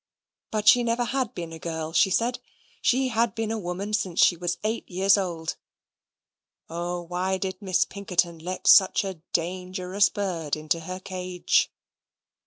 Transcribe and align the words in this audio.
But 0.49 0.67
she 0.67 0.81
never 0.81 1.03
had 1.03 1.35
been 1.35 1.53
a 1.53 1.59
girl, 1.59 1.93
she 1.93 2.09
said; 2.09 2.39
she 2.81 3.09
had 3.09 3.35
been 3.35 3.51
a 3.51 3.59
woman 3.59 3.93
since 3.93 4.19
she 4.19 4.35
was 4.35 4.57
eight 4.63 4.89
years 4.89 5.15
old. 5.15 5.57
Oh, 6.71 7.01
why 7.01 7.37
did 7.37 7.61
Miss 7.61 7.85
Pinkerton 7.85 8.39
let 8.39 8.65
such 8.65 9.03
a 9.03 9.21
dangerous 9.31 10.09
bird 10.09 10.55
into 10.55 10.79
her 10.79 10.99
cage? 10.99 11.71